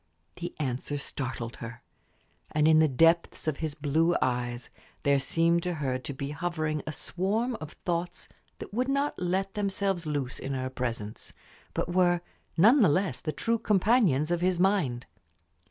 The 0.37 0.55
answer 0.59 0.97
startled 0.97 1.57
her. 1.57 1.83
And 2.49 2.67
in 2.67 2.79
the 2.79 2.87
depths 2.87 3.47
of 3.47 3.57
his 3.57 3.75
blue 3.75 4.15
eyes 4.19 4.71
there 5.03 5.19
seemed 5.19 5.61
to 5.61 5.75
her 5.75 5.99
to 5.99 6.11
be 6.11 6.31
hovering 6.31 6.81
a 6.87 6.91
swarm 6.91 7.55
of 7.61 7.73
thoughts 7.85 8.27
that 8.57 8.73
would 8.73 8.87
not 8.89 9.13
let 9.19 9.53
themselves 9.53 10.07
loose 10.07 10.39
in 10.39 10.55
her 10.55 10.71
presence, 10.71 11.33
but 11.75 11.93
were 11.93 12.21
none 12.57 12.81
the 12.81 12.89
less 12.89 13.21
the 13.21 13.31
true 13.31 13.59
companions 13.59 14.31
of 14.31 14.41
his 14.41 14.59
mind. 14.59 15.05